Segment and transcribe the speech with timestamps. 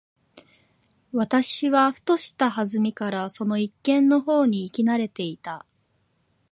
[1.13, 5.63] 私はふとした機会（はずみ）からその一軒の方に行き慣（な）れていた。